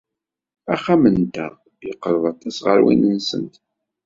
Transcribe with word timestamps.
Axxam-nteɣ 0.73 1.51
yeqreb 1.87 2.23
aṭas 2.33 2.57
ɣer 2.65 2.79
win-nsent. 2.85 3.55